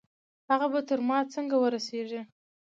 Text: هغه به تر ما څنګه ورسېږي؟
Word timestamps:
هغه 0.49 0.67
به 0.73 0.79
تر 0.89 0.99
ما 1.07 1.17
څنګه 1.33 1.55
ورسېږي؟ 1.59 2.21